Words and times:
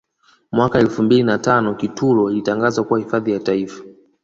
Mwaka 0.51 0.79
elfu 0.79 1.03
mbili 1.03 1.23
na 1.23 1.37
tano 1.37 1.75
Kitulo 1.75 2.29
likatangazwa 2.29 2.83
kuwa 2.83 2.99
hifadhi 2.99 3.31
ya 3.31 3.39
Taifa 3.39 3.83